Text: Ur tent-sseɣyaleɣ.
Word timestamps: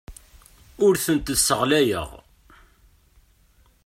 Ur 0.85 0.93
tent-sseɣyaleɣ. 1.03 2.09